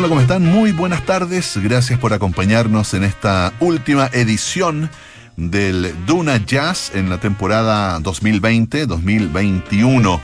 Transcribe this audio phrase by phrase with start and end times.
[0.00, 0.46] Hola, ¿cómo están?
[0.46, 1.58] Muy buenas tardes.
[1.62, 4.88] Gracias por acompañarnos en esta última edición
[5.36, 10.18] del Duna Jazz en la temporada 2020-2021.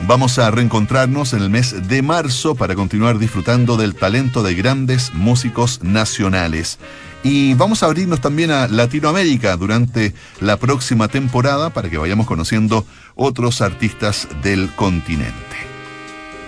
[0.00, 5.14] Vamos a reencontrarnos en el mes de marzo para continuar disfrutando del talento de grandes
[5.14, 6.80] músicos nacionales.
[7.22, 12.84] Y vamos a abrirnos también a Latinoamérica durante la próxima temporada para que vayamos conociendo
[13.14, 15.69] otros artistas del continente.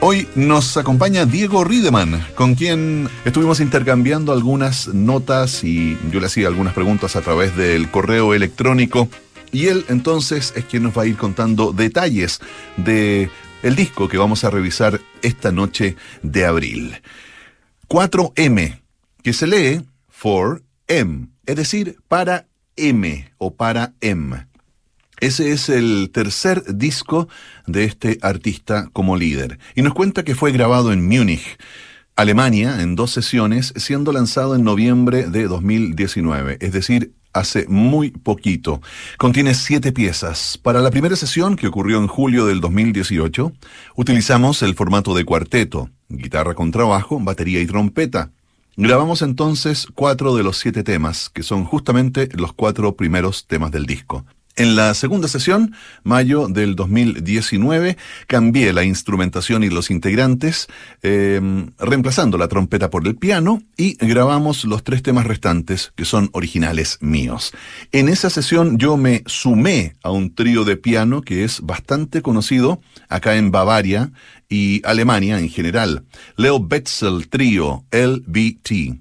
[0.05, 6.49] Hoy nos acompaña Diego Riedemann, con quien estuvimos intercambiando algunas notas y yo le hacía
[6.49, 9.09] algunas preguntas a través del correo electrónico.
[9.53, 12.41] Y él entonces es quien nos va a ir contando detalles
[12.77, 13.31] de
[13.63, 17.01] el disco que vamos a revisar esta noche de abril.
[17.87, 18.81] 4M,
[19.23, 24.52] que se lee for M, es decir, para M o para M.
[25.23, 27.29] Ese es el tercer disco
[27.69, 29.61] de este artista como líder.
[29.77, 31.59] Y nos cuenta que fue grabado en Múnich,
[32.17, 38.83] Alemania, en dos sesiones, siendo lanzado en noviembre de 2019, es decir, hace muy poquito.
[39.17, 40.59] Contiene siete piezas.
[40.59, 43.53] Para la primera sesión, que ocurrió en julio del 2018,
[43.95, 48.33] utilizamos el formato de cuarteto, guitarra con trabajo, batería y trompeta.
[48.77, 53.87] Grabamos entonces cuatro de los siete temas, que son justamente los cuatro primeros temas del
[53.87, 54.27] disco.
[54.55, 60.69] En la segunda sesión, mayo del 2019, cambié la instrumentación y los integrantes,
[61.03, 66.29] em, reemplazando la trompeta por el piano y grabamos los tres temas restantes que son
[66.33, 67.53] originales míos.
[67.93, 72.83] En esa sesión yo me sumé a un trío de piano que es bastante conocido
[73.09, 74.13] acá en Bavaria
[74.51, 76.05] y Alemania en general,
[76.37, 79.01] Leo Betzel Trio LBT.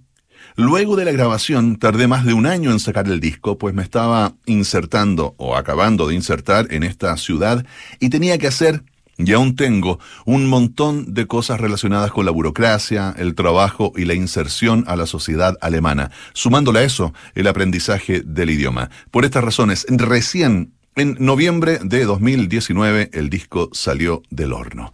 [0.55, 3.83] Luego de la grabación tardé más de un año en sacar el disco, pues me
[3.83, 7.66] estaba insertando o acabando de insertar en esta ciudad
[7.99, 8.83] y tenía que hacer,
[9.17, 14.13] y aún tengo, un montón de cosas relacionadas con la burocracia, el trabajo y la
[14.13, 18.89] inserción a la sociedad alemana, sumándole a eso el aprendizaje del idioma.
[19.11, 24.92] Por estas razones, recién en noviembre de 2019 el disco salió del horno.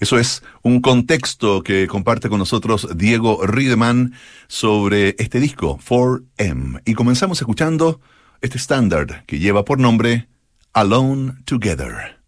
[0.00, 4.14] Eso es un contexto que comparte con nosotros Diego Riedemann
[4.46, 6.82] sobre este disco, 4M.
[6.84, 8.00] Y comenzamos escuchando
[8.40, 10.28] este estándar que lleva por nombre
[10.72, 12.20] Alone Together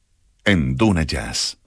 [0.44, 1.59] en Duna Jazz.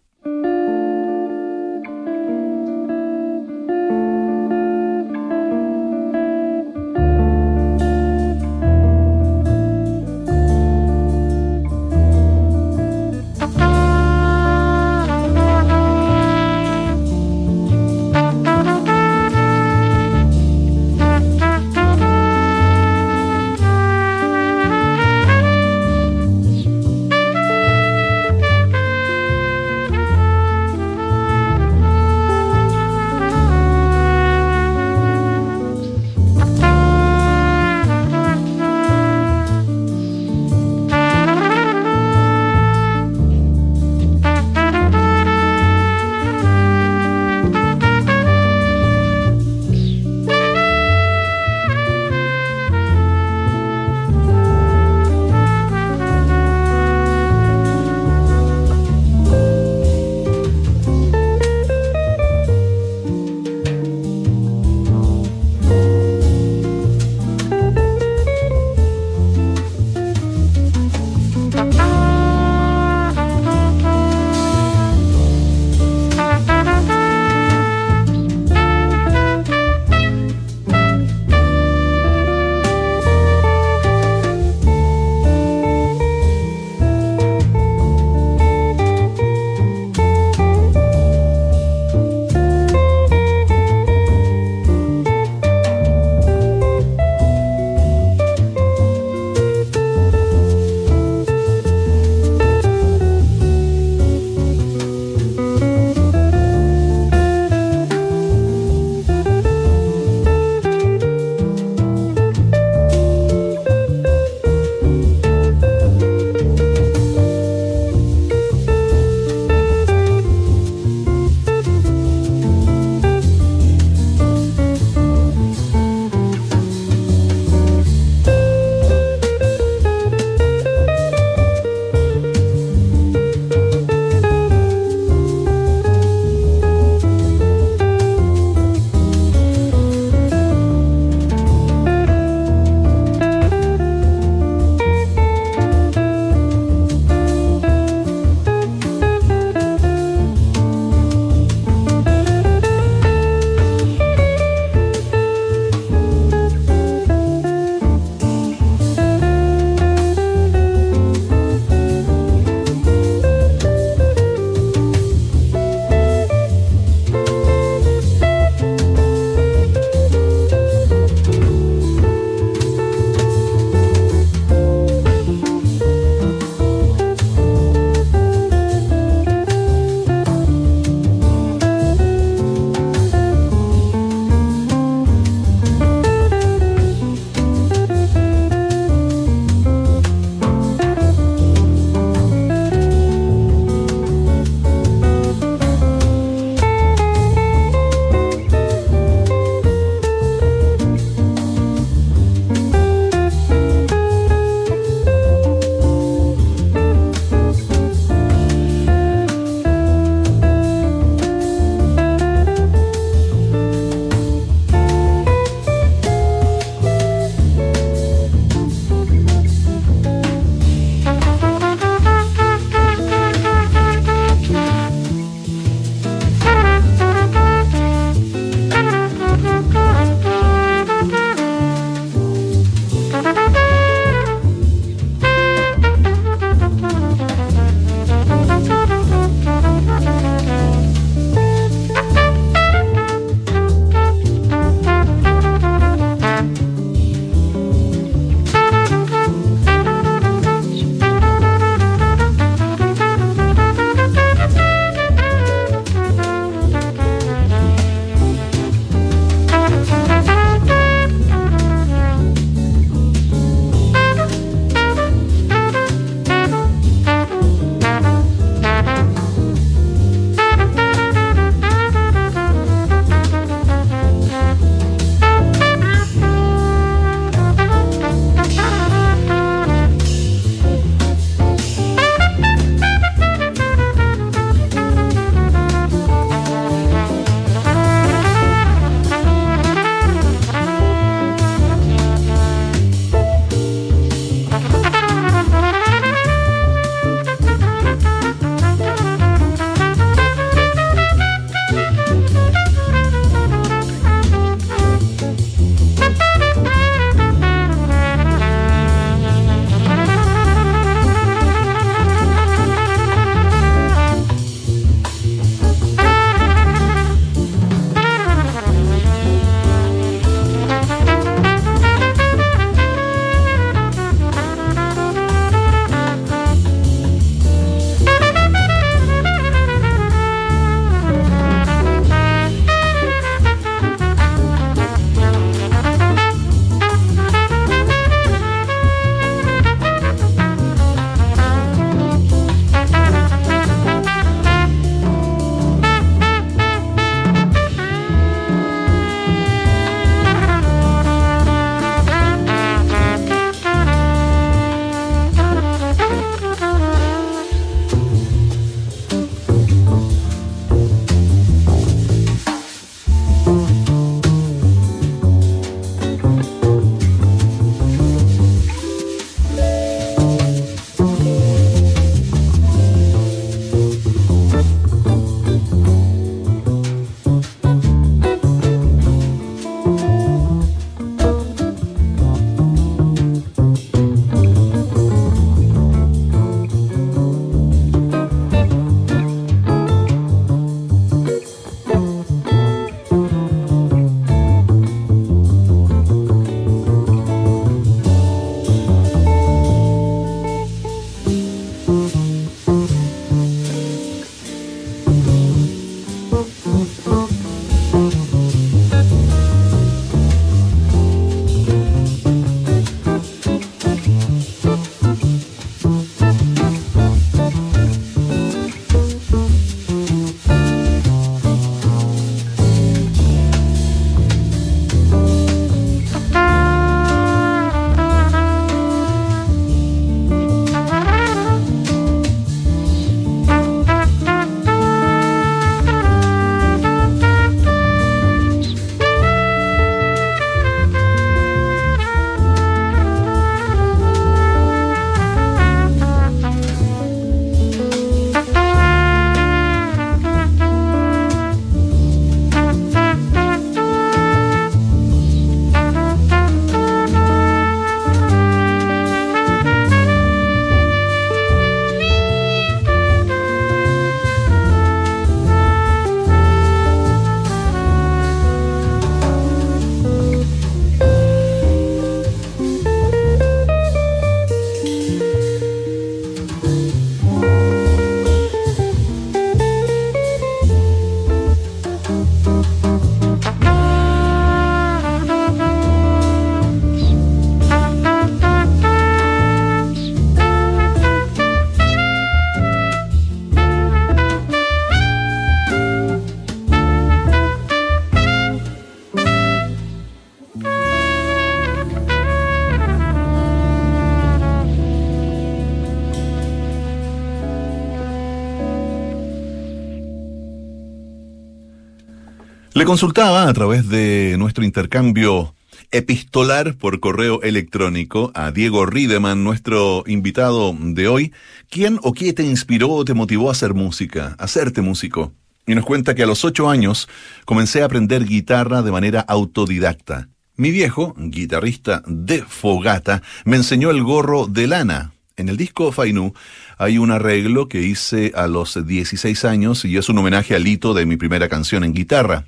[512.84, 515.56] Le consultaba a través de nuestro intercambio
[515.92, 521.32] epistolar por correo electrónico a Diego Riedemann, nuestro invitado de hoy,
[521.70, 525.32] quién o qué te inspiró o te motivó a hacer música, a hacerte músico.
[525.66, 527.08] Y nos cuenta que a los ocho años
[527.46, 530.28] comencé a aprender guitarra de manera autodidacta.
[530.58, 535.14] Mi viejo, guitarrista de fogata, me enseñó el gorro de lana.
[535.38, 536.34] En el disco Fainu
[536.78, 540.94] hay un arreglo que hice a los 16 años y es un homenaje al hito
[540.94, 542.46] de mi primera canción en guitarra.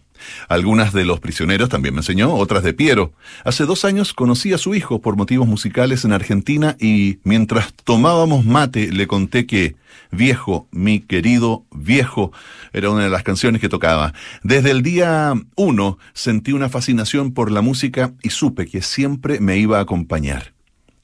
[0.48, 3.13] Algunas de los prisioneros también me enseñó, otras de Piero.
[3.44, 8.46] Hace dos años conocí a su hijo por motivos musicales en Argentina y mientras tomábamos
[8.46, 9.75] mate le conté que
[10.12, 12.32] Viejo, mi querido viejo,
[12.74, 14.13] era una de las canciones que tocaba.
[14.44, 19.58] Desde el día uno sentí una fascinación por la música y supe que siempre me
[19.58, 20.53] iba a acompañar.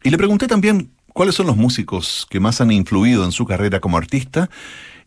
[0.03, 3.79] Y le pregunté también cuáles son los músicos que más han influido en su carrera
[3.79, 4.49] como artista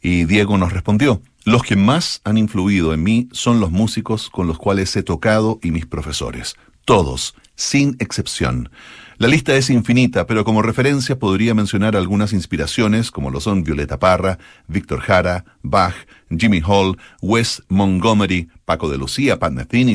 [0.00, 4.46] y Diego nos respondió, los que más han influido en mí son los músicos con
[4.46, 6.56] los cuales he tocado y mis profesores.
[6.84, 8.68] Todos, sin excepción.
[9.16, 13.98] La lista es infinita, pero como referencia podría mencionar algunas inspiraciones, como lo son Violeta
[13.98, 15.94] Parra, Víctor Jara, Bach,
[16.36, 19.52] Jimmy Hall, Wes Montgomery, Paco de Lucía, Pat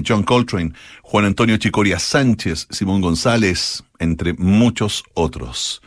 [0.08, 0.74] John Coltrane,
[1.04, 5.82] Juan Antonio Chicoria Sánchez, Simón González, entre muchos otros.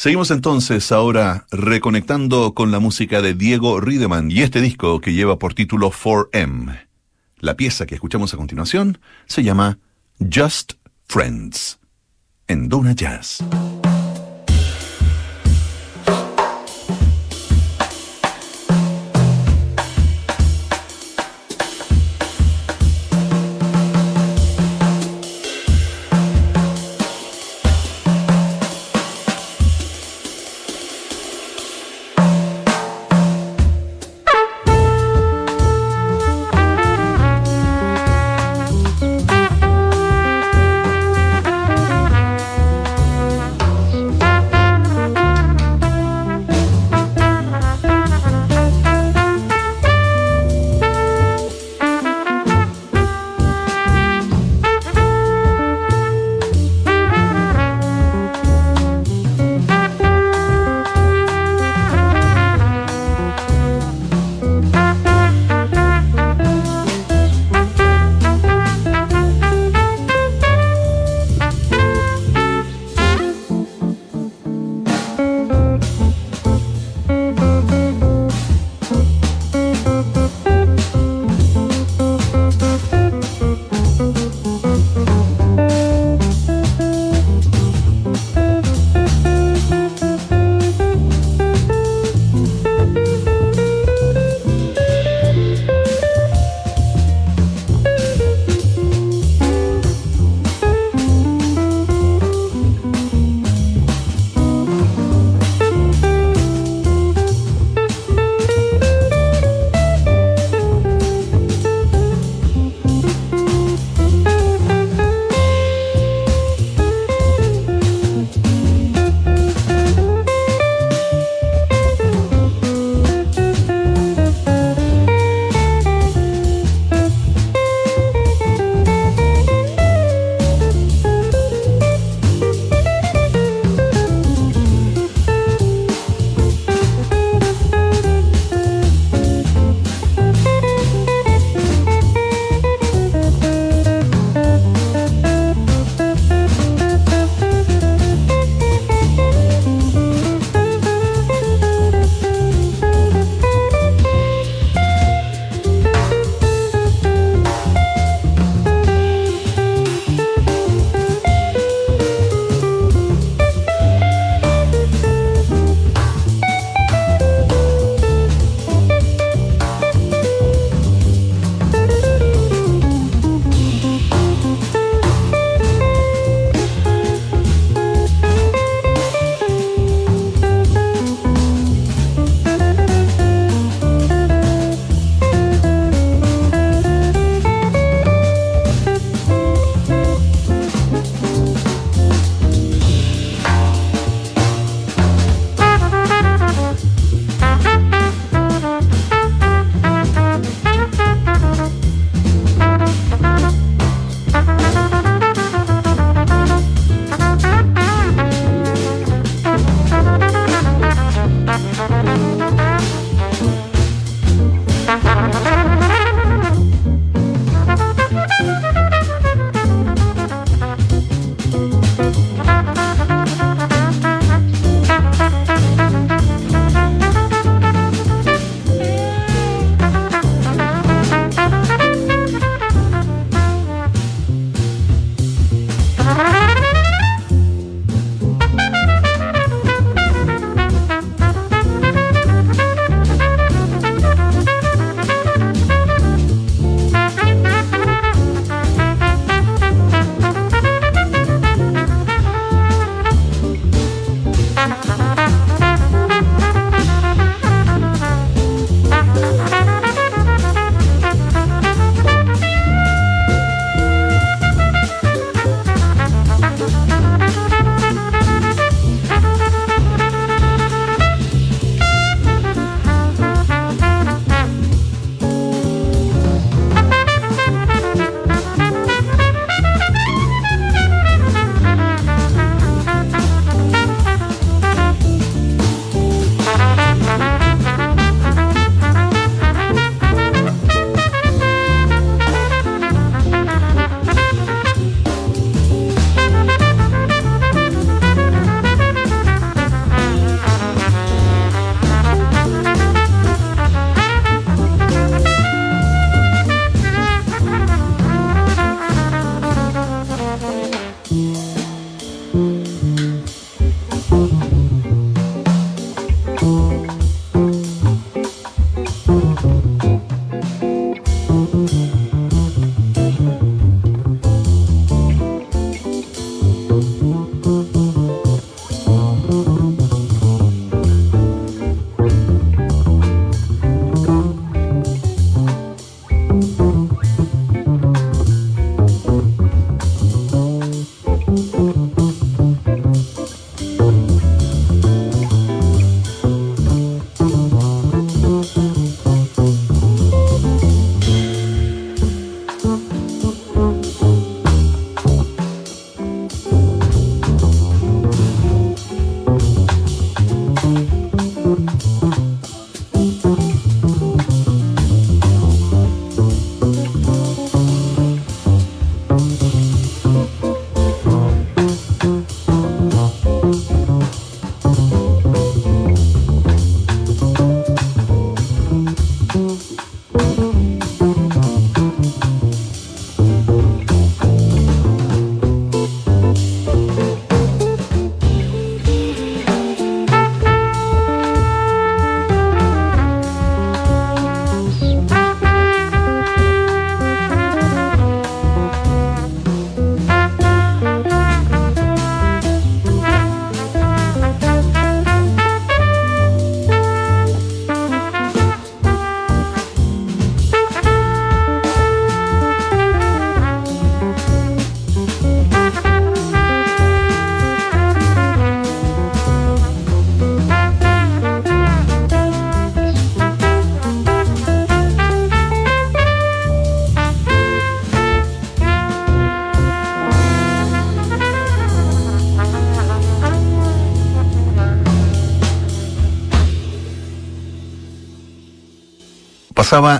[0.00, 5.38] Seguimos entonces ahora reconectando con la música de Diego Riedemann y este disco que lleva
[5.38, 6.86] por título 4M.
[7.36, 9.78] La pieza que escuchamos a continuación se llama
[10.18, 10.72] Just
[11.06, 11.80] Friends
[12.48, 13.44] en Duna Jazz.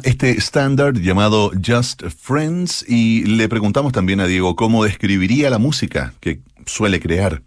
[0.03, 6.13] Este estándar llamado Just Friends y le preguntamos también a Diego cómo describiría la música
[6.19, 7.43] que suele crear.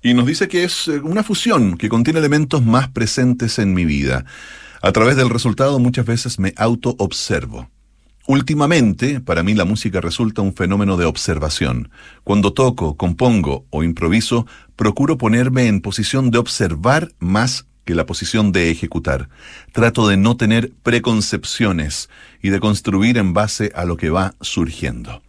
[0.00, 3.84] Y nos dice que es eh, una fusión que contiene elementos más presentes en mi
[3.84, 4.24] vida.
[4.82, 7.68] A través del resultado muchas veces me auto-observo.
[8.28, 11.90] Últimamente, para mí la música resulta un fenómeno de observación.
[12.22, 18.52] Cuando toco, compongo o improviso, procuro ponerme en posición de observar más que la posición
[18.52, 19.28] de ejecutar.
[19.72, 22.08] Trato de no tener preconcepciones
[22.42, 25.22] y de construir en base a lo que va surgiendo.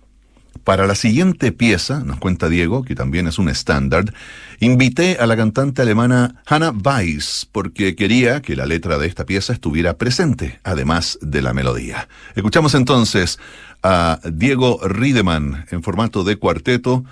[0.65, 4.11] Para la siguiente pieza, nos cuenta Diego, que también es un estándar,
[4.59, 9.53] invité a la cantante alemana Hannah Weiss porque quería que la letra de esta pieza
[9.53, 12.07] estuviera presente, además de la melodía.
[12.33, 13.37] Escuchamos entonces
[13.83, 17.05] a Diego Riedemann en formato de cuarteto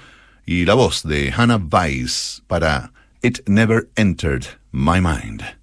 [0.48, 2.92] y la voz de Hannah Weiss para
[3.24, 5.56] It Never Entered My Mind.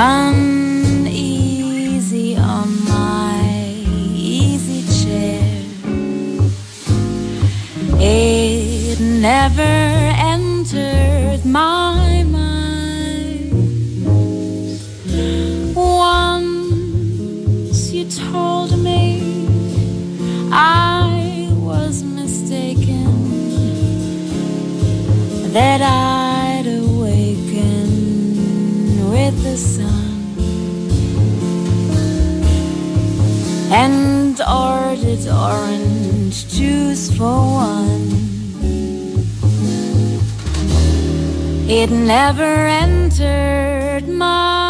[0.00, 1.16] Uneasy
[2.36, 3.42] on my
[4.14, 5.42] easy chair.
[7.98, 9.60] It never
[10.32, 13.50] entered my mind.
[15.74, 16.20] Once
[17.90, 19.48] you told me
[20.52, 23.10] I was mistaken,
[25.52, 26.17] that I'd
[34.48, 37.36] ordered orange juice for
[37.68, 38.08] one.
[41.68, 44.67] It never entered my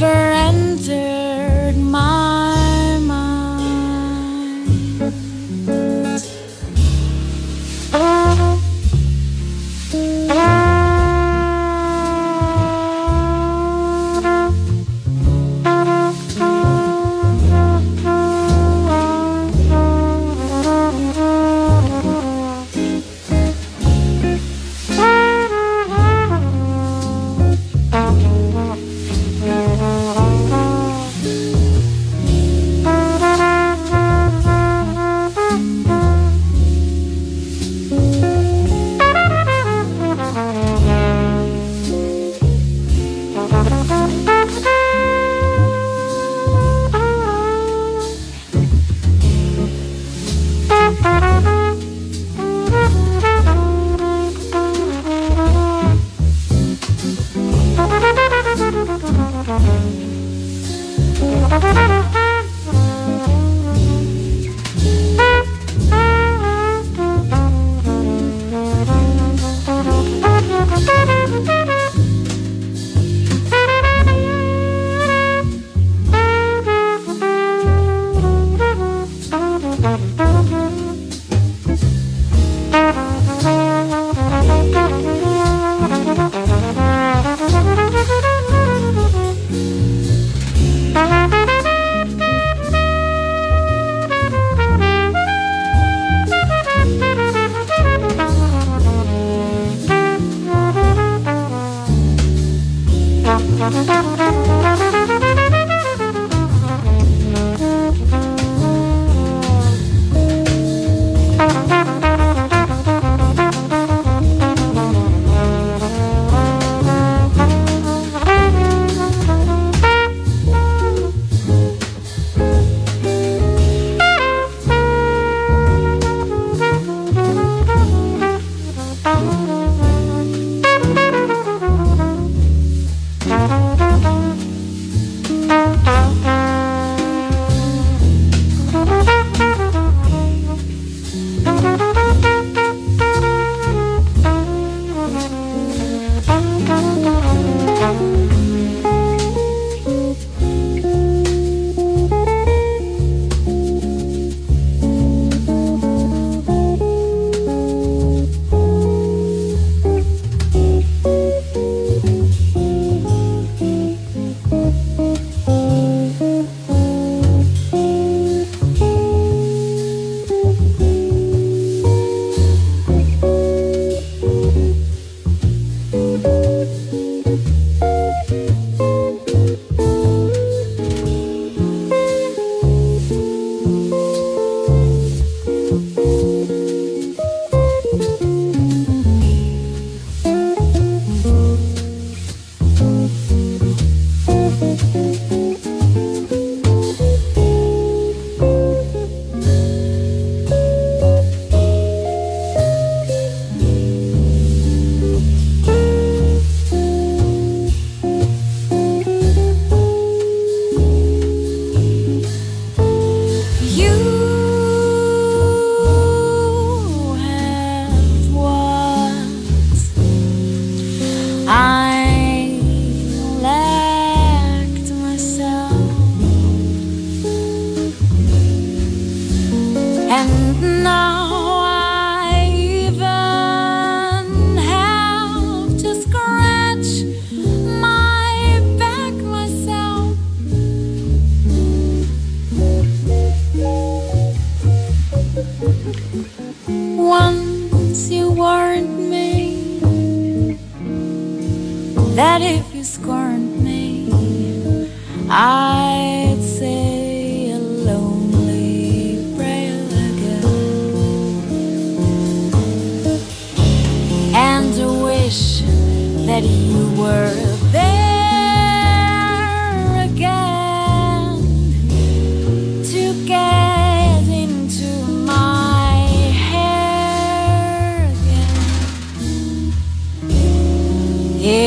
[0.00, 0.35] never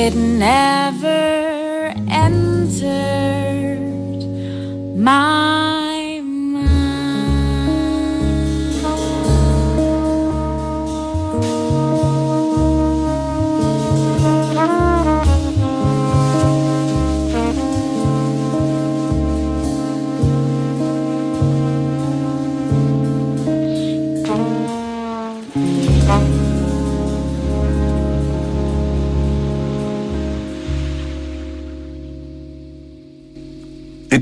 [0.10, 1.39] It never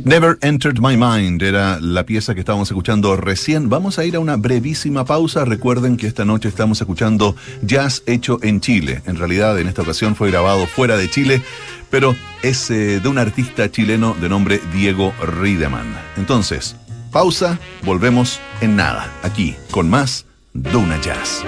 [0.07, 3.67] Never Entered My Mind era la pieza que estábamos escuchando recién.
[3.67, 5.43] Vamos a ir a una brevísima pausa.
[5.43, 9.01] Recuerden que esta noche estamos escuchando jazz hecho en Chile.
[9.05, 11.41] En realidad, en esta ocasión fue grabado fuera de Chile,
[11.89, 15.93] pero es eh, de un artista chileno de nombre Diego Riedemann.
[16.15, 16.77] Entonces,
[17.11, 21.43] pausa, volvemos en nada, aquí, con más Duna Jazz.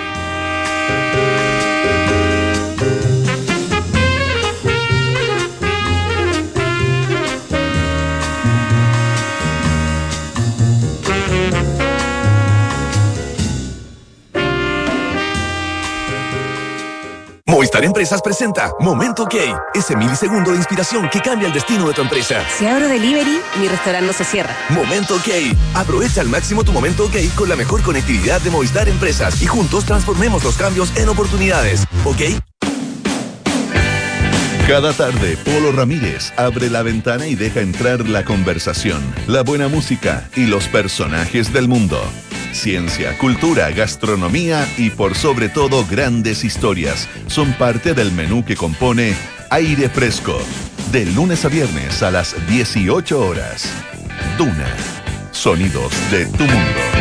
[17.59, 19.35] Movistar Empresas presenta Momento OK,
[19.73, 22.41] ese milisegundo de inspiración que cambia el destino de tu empresa.
[22.57, 24.55] Si abro delivery, mi restaurante no se cierra.
[24.69, 25.27] Momento OK.
[25.75, 29.83] Aprovecha al máximo tu momento OK con la mejor conectividad de Movistar Empresas y juntos
[29.83, 31.83] transformemos los cambios en oportunidades.
[32.05, 32.21] ¿Ok?
[34.65, 40.29] Cada tarde, Polo Ramírez abre la ventana y deja entrar la conversación, la buena música
[40.37, 42.01] y los personajes del mundo.
[42.51, 49.13] Ciencia, cultura, gastronomía y por sobre todo grandes historias son parte del menú que compone
[49.49, 50.39] Aire Fresco,
[50.91, 53.71] de lunes a viernes a las 18 horas.
[54.37, 54.67] Duna,
[55.31, 56.99] sonidos de tu mundo.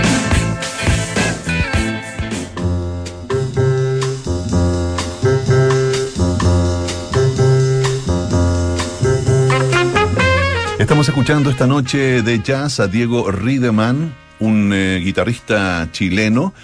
[10.78, 16.55] Estamos escuchando esta noche de jazz a Diego Riedemann, un eh, guitarrista chileno,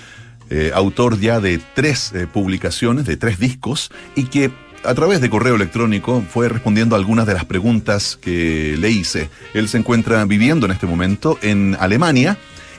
[0.51, 4.51] eh, autor ya de tres eh, publicaciones, de tres discos, y que
[4.85, 9.31] a través de correo electrónico fue respondiendo a algunas de las preguntas que le hice.
[9.55, 12.37] Él se encuentra viviendo en este momento en Alemania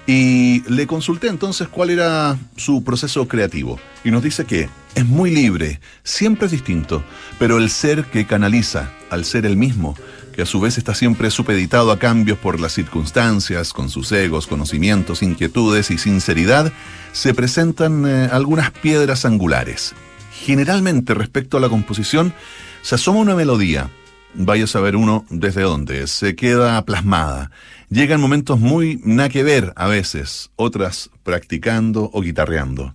[0.07, 3.79] y le consulté entonces cuál era su proceso creativo.
[4.03, 7.03] Y nos dice que es muy libre, siempre es distinto,
[7.39, 9.95] pero el ser que canaliza, al ser el mismo,
[10.35, 14.47] que a su vez está siempre supeditado a cambios por las circunstancias, con sus egos,
[14.47, 16.73] conocimientos, inquietudes y sinceridad,
[17.13, 19.95] se presentan eh, algunas piedras angulares.
[20.31, 22.33] Generalmente respecto a la composición,
[22.81, 23.89] se asoma una melodía,
[24.33, 27.51] vaya a saber uno desde dónde, se queda plasmada.
[27.89, 32.93] Llegan momentos muy na que ver a veces, otras practicando o guitarreando.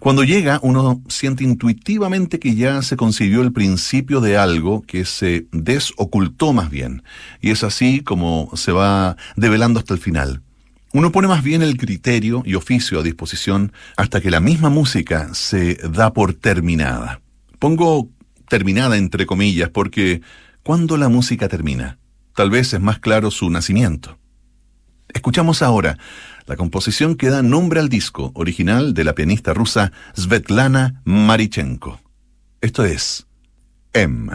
[0.00, 5.46] Cuando llega, uno siente intuitivamente que ya se concibió el principio de algo que se
[5.52, 7.02] desocultó más bien.
[7.40, 10.42] Y es así como se va develando hasta el final.
[10.92, 15.34] Uno pone más bien el criterio y oficio a disposición hasta que la misma música
[15.34, 17.20] se da por terminada.
[17.58, 18.08] Pongo
[18.48, 20.22] terminada entre comillas porque
[20.62, 21.98] ¿cuándo la música termina?
[22.34, 24.18] Tal vez es más claro su nacimiento.
[25.12, 25.98] Escuchamos ahora
[26.48, 32.00] la composición que da nombre al disco original de la pianista rusa Svetlana Marichenko.
[32.60, 33.26] Esto es
[33.92, 34.32] M.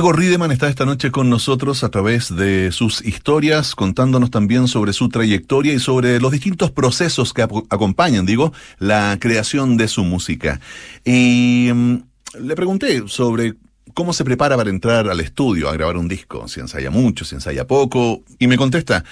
[0.00, 4.94] Diego Riedemann está esta noche con nosotros a través de sus historias, contándonos también sobre
[4.94, 10.58] su trayectoria y sobre los distintos procesos que acompañan, digo, la creación de su música.
[11.04, 11.96] Y mm,
[12.40, 13.56] le pregunté sobre
[13.92, 17.34] cómo se prepara para entrar al estudio a grabar un disco, si ensaya mucho, si
[17.34, 19.04] ensaya poco, y me contesta,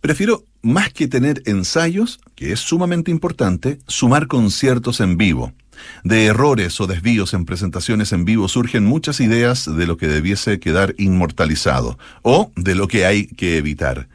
[0.00, 5.52] prefiero más que tener ensayos, que es sumamente importante, sumar conciertos en vivo.
[6.04, 10.60] De errores o desvíos en presentaciones en vivo surgen muchas ideas de lo que debiese
[10.60, 14.08] quedar inmortalizado o de lo que hay que evitar.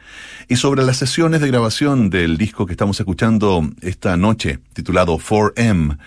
[0.47, 5.97] Y sobre las sesiones de grabación del disco que estamos escuchando esta noche, titulado 4M,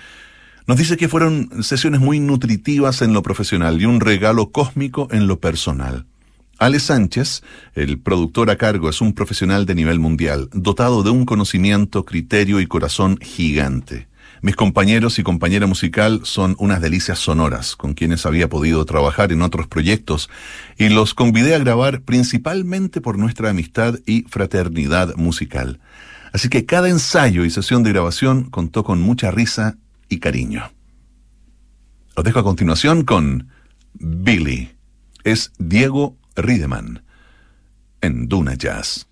[0.66, 5.28] nos dice que fueron sesiones muy nutritivas en lo profesional y un regalo cósmico en
[5.28, 6.07] lo personal.
[6.59, 7.42] Ale Sánchez,
[7.74, 12.61] el productor a cargo, es un profesional de nivel mundial, dotado de un conocimiento, criterio
[12.61, 14.09] y corazón gigante.
[14.47, 19.42] Mis compañeros y compañera musical son unas delicias sonoras con quienes había podido trabajar en
[19.42, 20.30] otros proyectos
[20.78, 25.80] y los convidé a grabar principalmente por nuestra amistad y fraternidad musical.
[26.32, 29.78] Así que cada ensayo y sesión de grabación contó con mucha risa
[30.09, 30.70] y cariño.
[32.14, 33.49] Os dejo a continuación con
[33.94, 34.70] Billy.
[35.24, 37.03] Es Diego Riedemann
[38.01, 39.09] en Duna Jazz.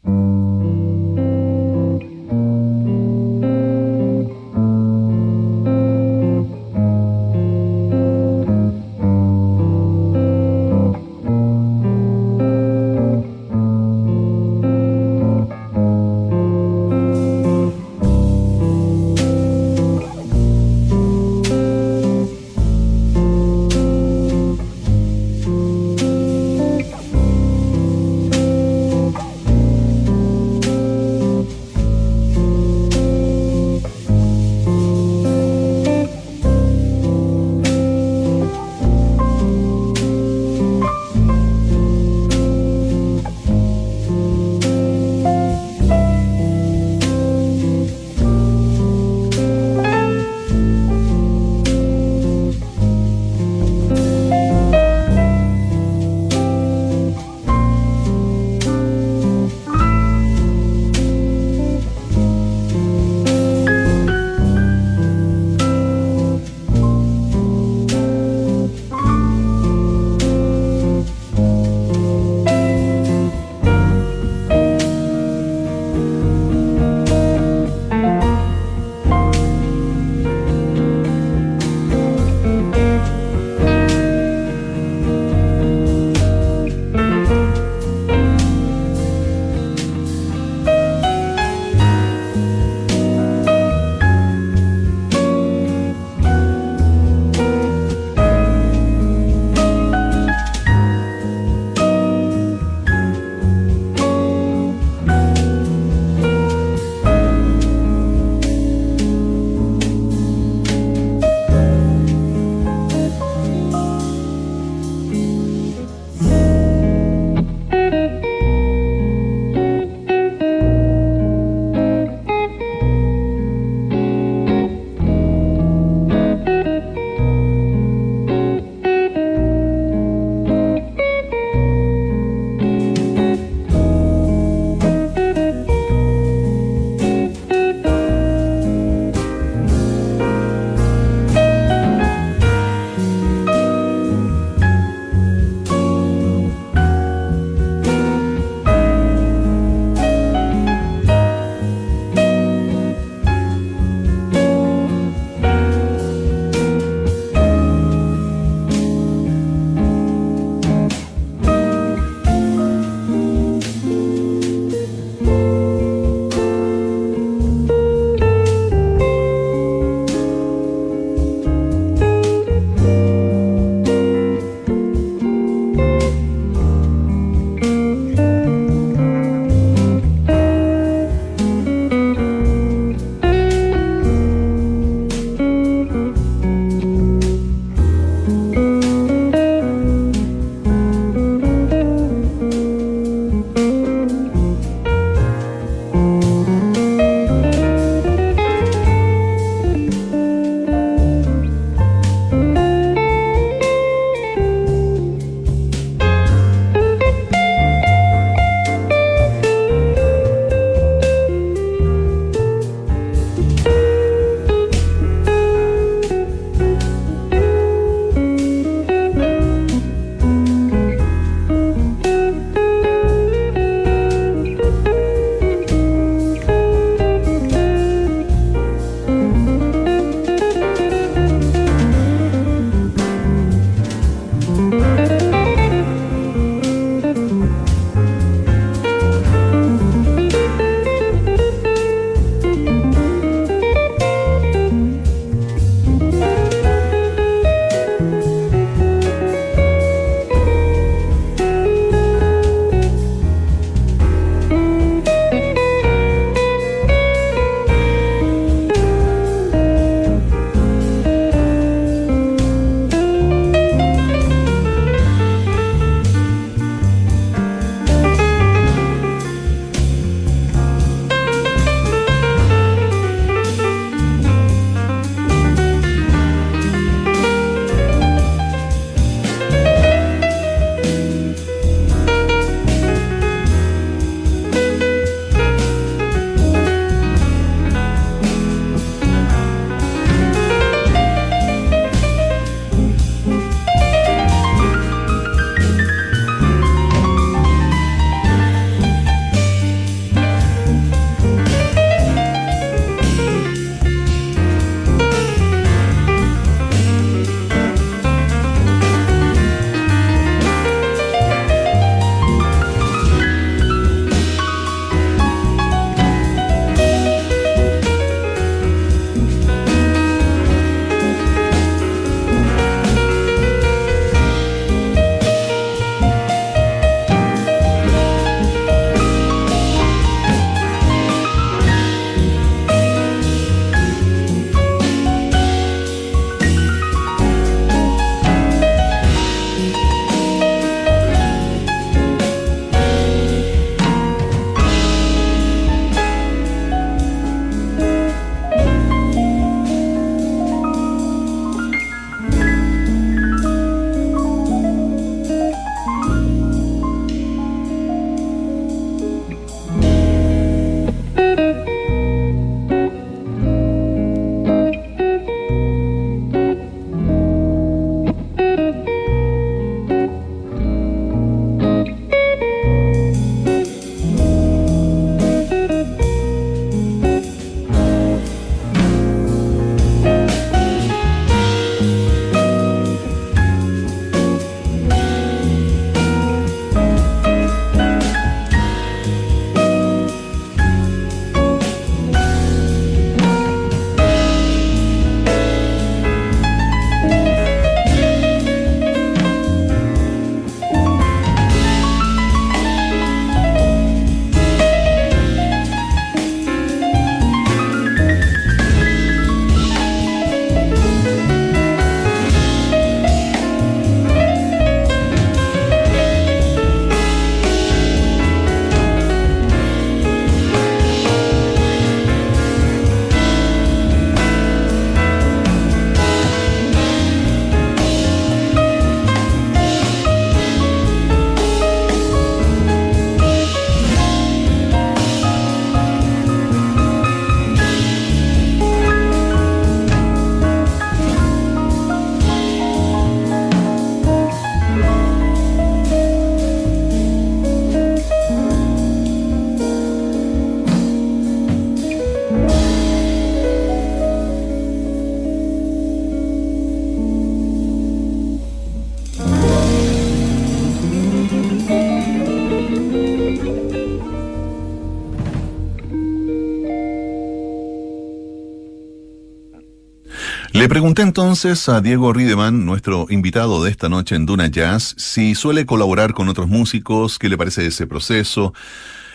[470.64, 475.34] Le pregunté entonces a Diego Riedemann, nuestro invitado de esta noche en Duna Jazz, si
[475.34, 478.54] suele colaborar con otros músicos, qué le parece ese proceso.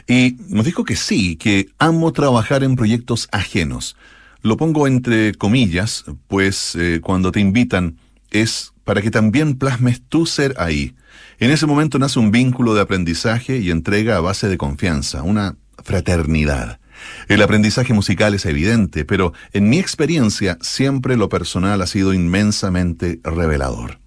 [0.07, 3.95] Y nos dijo que sí, que amo trabajar en proyectos ajenos.
[4.43, 7.97] Lo pongo entre comillas, pues eh, cuando te invitan
[8.29, 10.93] es para que también plasmes tu ser ahí.
[11.39, 15.55] En ese momento nace un vínculo de aprendizaje y entrega a base de confianza, una
[15.83, 16.79] fraternidad.
[17.27, 23.19] El aprendizaje musical es evidente, pero en mi experiencia siempre lo personal ha sido inmensamente
[23.23, 23.99] revelador.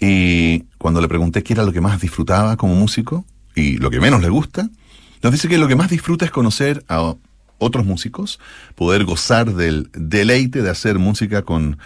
[0.00, 4.00] Y cuando le pregunté qué era lo que más disfrutaba como músico y lo que
[4.00, 4.68] menos le gusta,
[5.22, 7.14] nos dice que lo que más disfruta es conocer a
[7.58, 8.38] otros músicos,
[8.74, 11.78] poder gozar del deleite de hacer música con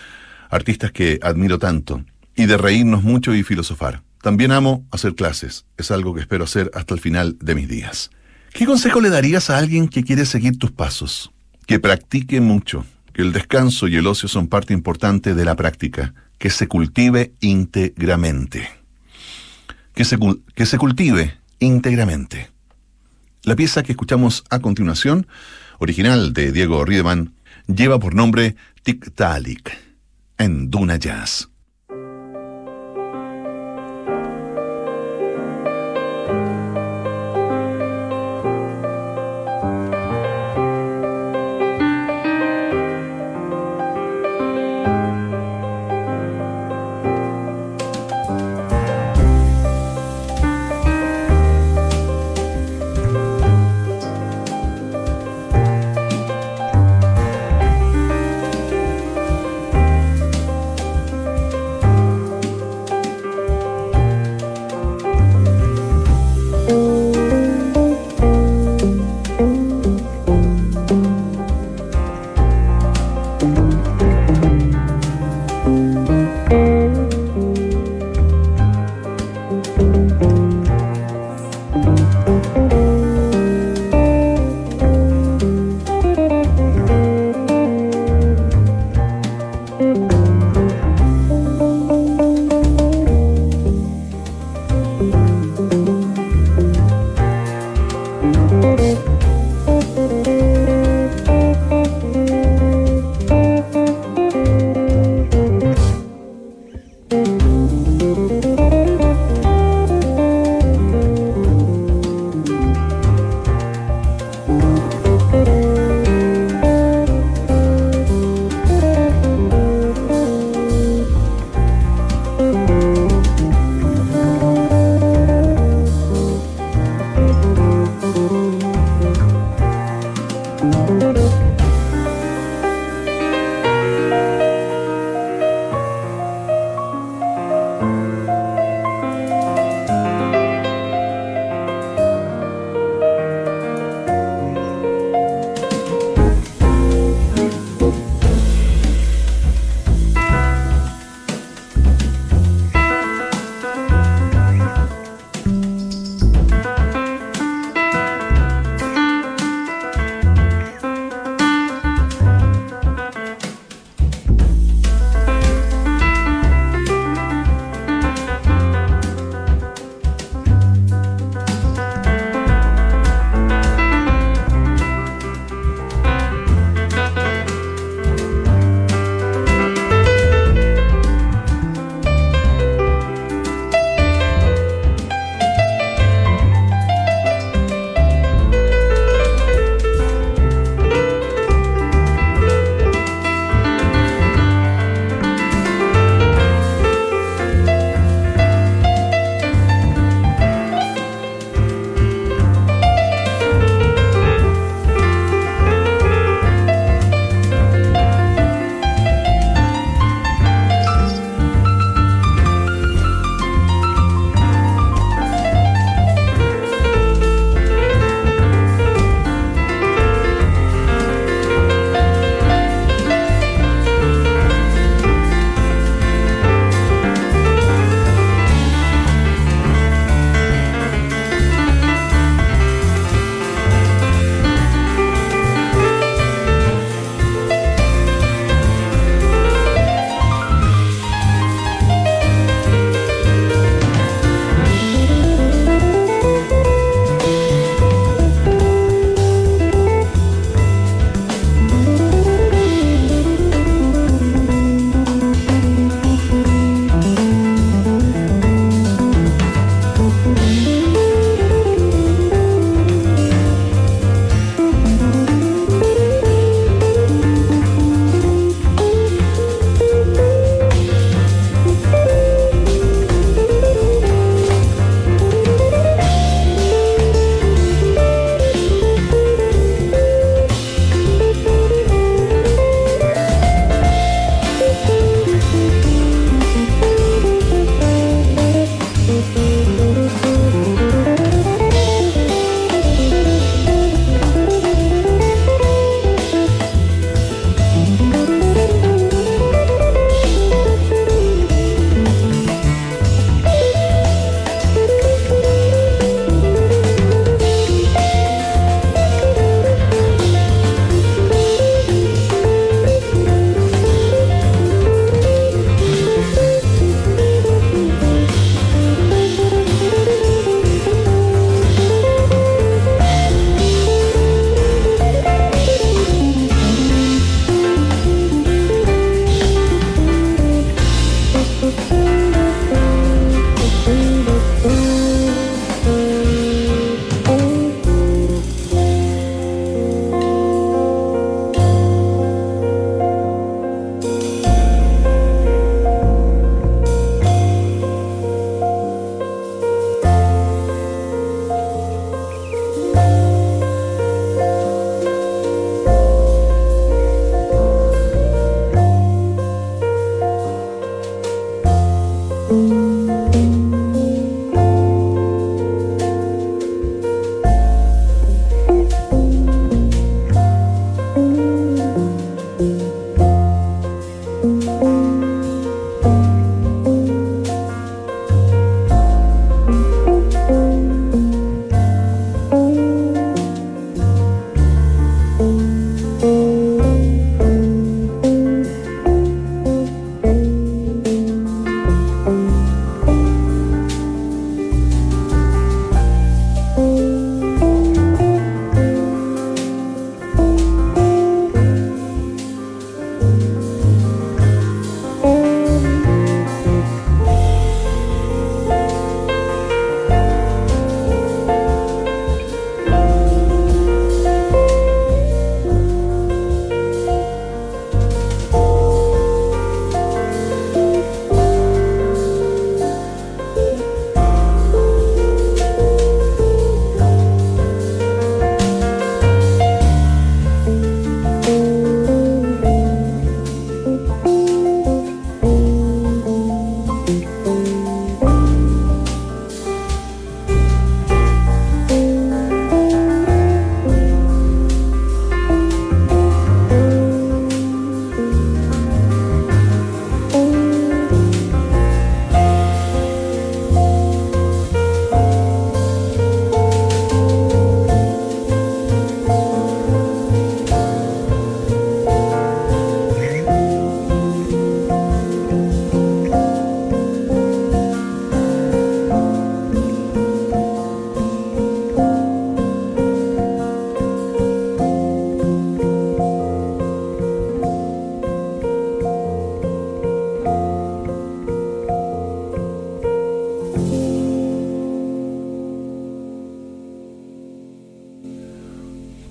[0.50, 2.04] artistas que admiro tanto
[2.34, 4.02] y de reírnos mucho y filosofar.
[4.20, 8.10] También amo hacer clases, es algo que espero hacer hasta el final de mis días.
[8.52, 11.30] ¿Qué consejo le darías a alguien que quiere seguir tus pasos?
[11.66, 16.14] Que practique mucho, que el descanso y el ocio son parte importante de la práctica,
[16.38, 18.68] que se cultive íntegramente.
[19.94, 22.48] Que se, cultive íntegramente.
[23.42, 25.26] La pieza que escuchamos a continuación,
[25.78, 27.34] original de Diego Riedemann,
[27.66, 29.70] lleva por nombre Tic Talik
[30.38, 31.49] en Duna Jazz.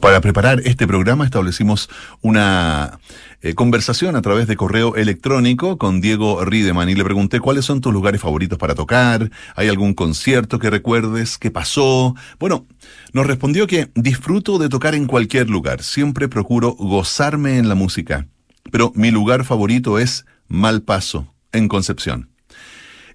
[0.09, 1.87] Para preparar este programa establecimos
[2.21, 2.99] una
[3.43, 7.79] eh, conversación a través de correo electrónico con Diego Riedemann y le pregunté cuáles son
[7.79, 11.37] tus lugares favoritos para tocar, ¿hay algún concierto que recuerdes?
[11.37, 12.15] ¿Qué pasó?
[12.39, 12.65] Bueno,
[13.13, 18.25] nos respondió que disfruto de tocar en cualquier lugar, siempre procuro gozarme en la música,
[18.71, 22.31] pero mi lugar favorito es Malpaso, en Concepción.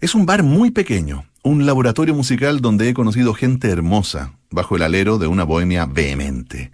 [0.00, 4.82] Es un bar muy pequeño, un laboratorio musical donde he conocido gente hermosa, bajo el
[4.82, 6.72] alero de una bohemia vehemente.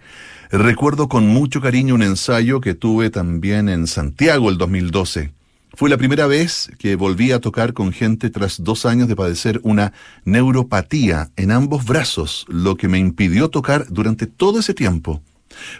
[0.49, 5.33] Recuerdo con mucho cariño un ensayo que tuve también en Santiago el 2012.
[5.73, 9.59] Fue la primera vez que volví a tocar con gente tras dos años de padecer
[9.63, 9.91] una
[10.23, 15.21] neuropatía en ambos brazos, lo que me impidió tocar durante todo ese tiempo.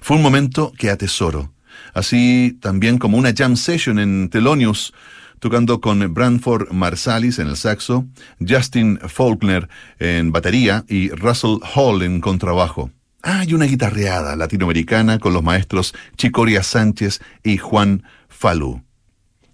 [0.01, 1.53] Fue un momento que atesoro.
[1.93, 4.93] Así también como una jam session en Thelonious,
[5.41, 8.05] tocando con Branford Marsalis en el saxo,
[8.47, 9.67] Justin Faulkner
[9.97, 12.91] en batería y Russell Hall en contrabajo.
[13.23, 18.83] Ah, y una guitarreada latinoamericana con los maestros Chicoria Sánchez y Juan Falú.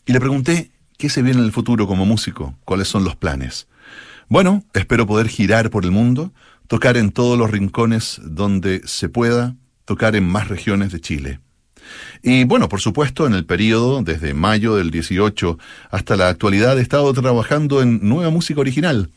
[0.06, 3.70] Y le pregunté qué se viene en el futuro como músico, cuáles son los planes.
[4.28, 6.34] Bueno, espero poder girar por el mundo,
[6.68, 11.40] tocar en todos los rincones donde se pueda, tocar en más regiones de Chile.
[12.24, 15.58] Y bueno, por supuesto, en el periodo desde mayo del 18
[15.92, 19.10] hasta la actualidad he estado trabajando en nueva música original,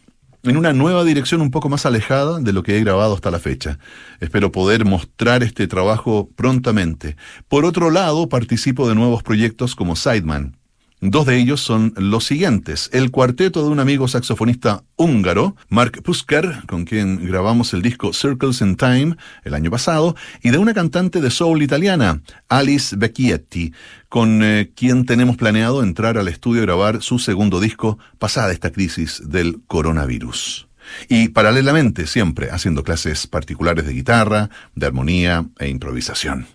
[0.42, 3.38] en una nueva dirección un poco más alejada de lo que he grabado hasta la
[3.38, 3.78] fecha.
[4.20, 7.16] Espero poder mostrar este trabajo prontamente.
[7.48, 10.56] Por otro lado, participo de nuevos proyectos como Sideman,
[11.02, 12.90] Dos de ellos son los siguientes.
[12.92, 18.60] El cuarteto de un amigo saxofonista húngaro, Mark Pusker, con quien grabamos el disco Circles
[18.60, 22.20] in Time el año pasado, y de una cantante de soul italiana,
[22.50, 23.72] Alice Becchietti,
[24.10, 28.70] con eh, quien tenemos planeado entrar al estudio a grabar su segundo disco pasada esta
[28.70, 30.68] crisis del coronavirus.
[31.08, 36.46] Y paralelamente siempre haciendo clases particulares de guitarra, de armonía e improvisación.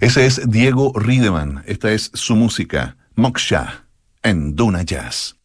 [0.00, 2.96] Ese es Diego Riedemann, esta es su música.
[3.16, 3.72] Moksha
[4.22, 5.39] en Duna Jazz.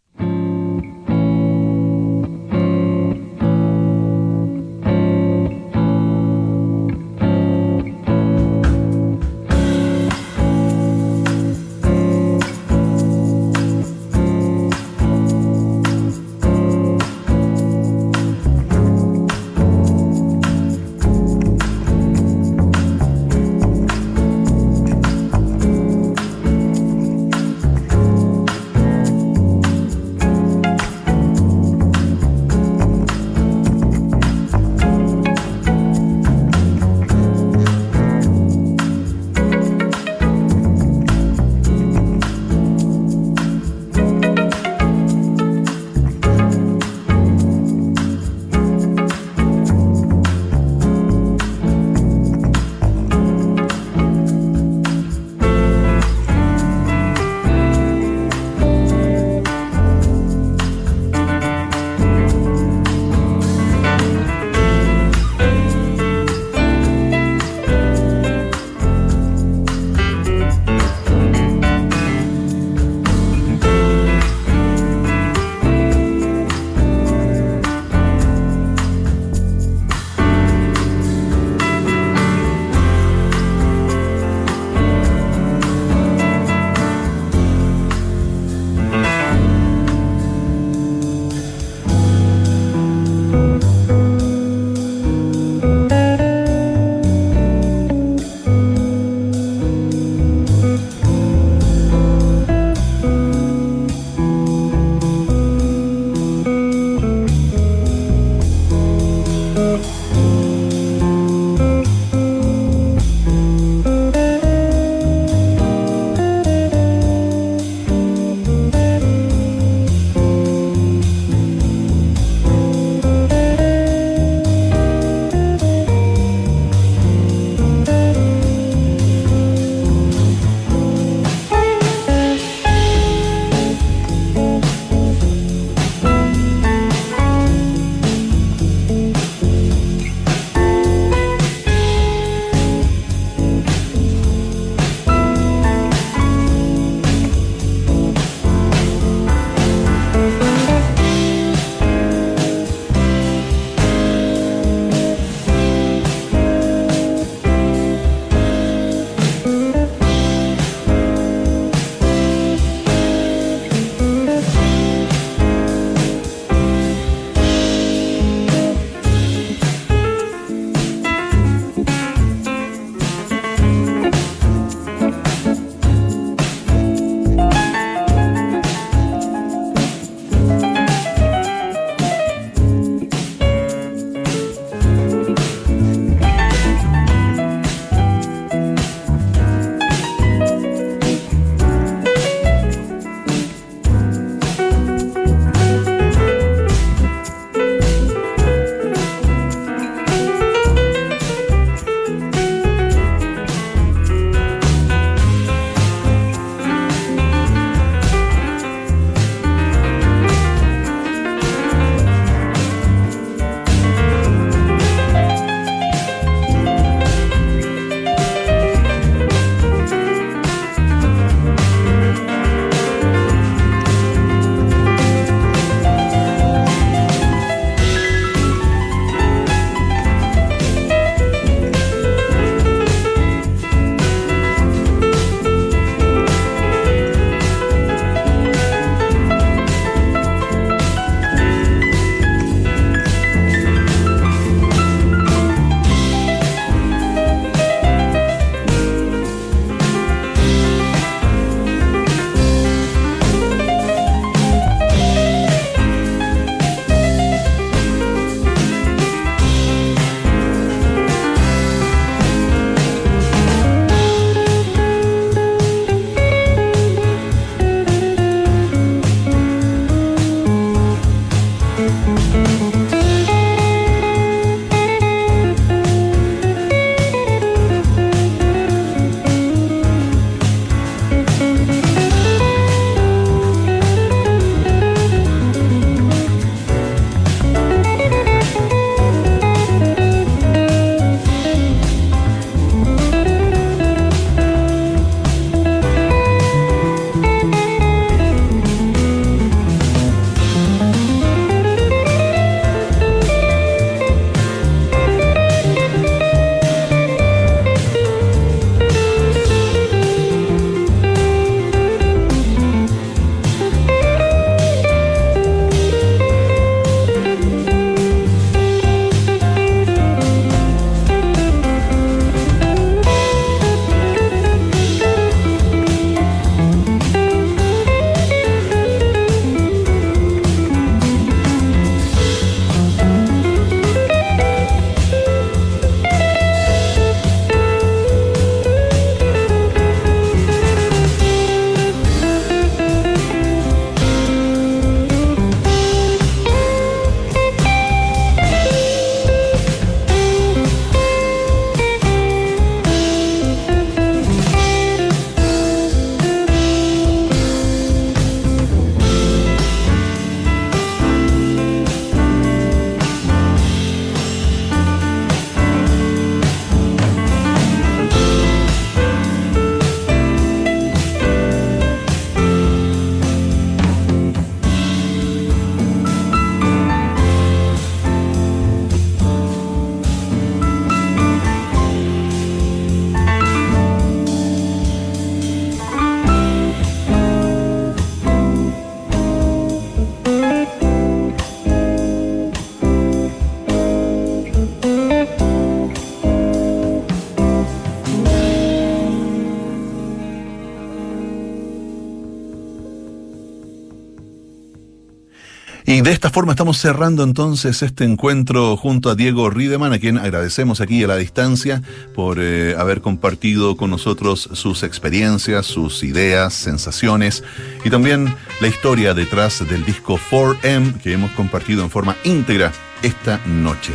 [406.05, 410.79] De esta forma estamos cerrando entonces este encuentro junto a Diego Riedemann, a quien agradecemos
[410.79, 411.81] aquí a la distancia
[412.13, 417.43] por eh, haber compartido con nosotros sus experiencias, sus ideas, sensaciones
[417.83, 418.31] y también
[418.61, 423.93] la historia detrás del disco 4M que hemos compartido en forma íntegra esta noche.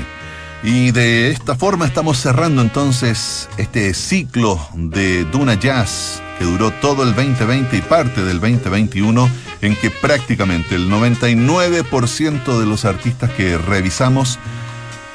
[0.64, 7.02] Y de esta forma estamos cerrando entonces este ciclo de Duna Jazz que duró todo
[7.02, 9.30] el 2020 y parte del 2021,
[9.60, 14.38] en que prácticamente el 99% de los artistas que revisamos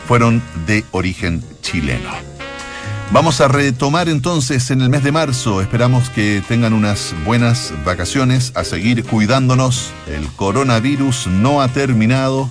[0.07, 2.11] fueron de origen chileno.
[3.11, 5.63] Vamos a retomar entonces en el mes de marzo.
[5.63, 9.93] Esperamos que tengan unas buenas vacaciones, a seguir cuidándonos.
[10.05, 12.47] El coronavirus no ha terminado.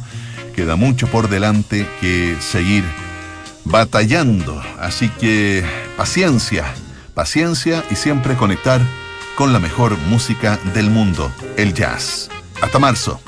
[0.52, 2.82] Queda mucho por delante que seguir
[3.64, 4.60] batallando.
[4.80, 5.64] Así que
[5.96, 6.74] paciencia
[7.14, 8.80] paciencia y siempre conectar
[9.36, 12.28] con la mejor música del mundo, el jazz.
[12.60, 13.20] Hasta marzo.